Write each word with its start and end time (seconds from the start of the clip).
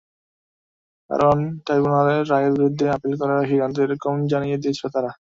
কারণ 1.09 1.35
ট্রাইব্যুনালের 1.65 2.21
রায়ের 2.31 2.53
বিরুদ্ধে 2.55 2.85
আপিল 2.89 3.13
করার 3.21 3.47
সিদ্ধান্ত 3.49 3.75
একরকম 3.79 4.15
জানিয়েই 4.31 4.61
দিয়েছিল 4.63 4.85
তারা। 4.95 5.11